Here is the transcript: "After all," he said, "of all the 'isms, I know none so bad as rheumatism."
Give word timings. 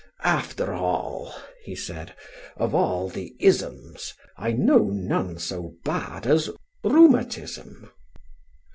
"After 0.23 0.73
all," 0.73 1.31
he 1.63 1.75
said, 1.75 2.15
"of 2.57 2.73
all 2.73 3.07
the 3.07 3.35
'isms, 3.39 4.15
I 4.35 4.51
know 4.51 4.85
none 4.85 5.37
so 5.37 5.75
bad 5.85 6.25
as 6.25 6.49
rheumatism." 6.83 7.87